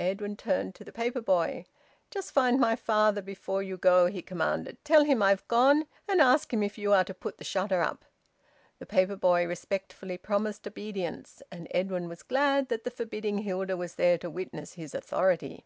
Edwin 0.00 0.36
turned 0.36 0.74
to 0.74 0.82
the 0.84 0.90
paper 0.90 1.20
boy. 1.20 1.64
"Just 2.10 2.32
find 2.32 2.58
my 2.58 2.74
father 2.74 3.22
before 3.22 3.62
you 3.62 3.76
go," 3.76 4.06
he 4.06 4.20
commanded. 4.22 4.76
"Tell 4.82 5.04
him 5.04 5.22
I've 5.22 5.46
gone, 5.46 5.86
and 6.08 6.20
ask 6.20 6.52
him 6.52 6.64
if 6.64 6.76
you 6.78 6.92
are 6.92 7.04
to 7.04 7.14
put 7.14 7.38
the 7.38 7.44
shutter 7.44 7.80
up." 7.80 8.04
The 8.80 8.86
paper 8.86 9.14
boy 9.14 9.46
respectfully 9.46 10.18
promised 10.18 10.66
obedience. 10.66 11.42
And 11.52 11.68
Edwin 11.70 12.08
was 12.08 12.24
glad 12.24 12.70
that 12.70 12.82
the 12.82 12.90
forbidding 12.90 13.38
Hilda 13.38 13.76
was 13.76 13.94
there 13.94 14.18
to 14.18 14.28
witness 14.28 14.72
his 14.72 14.96
authority. 14.96 15.64